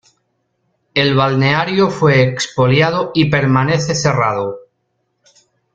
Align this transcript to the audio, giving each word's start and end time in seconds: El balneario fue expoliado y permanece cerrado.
El 0.95 1.13
balneario 1.13 1.91
fue 1.91 2.23
expoliado 2.23 3.11
y 3.13 3.29
permanece 3.29 3.93
cerrado. 3.93 4.57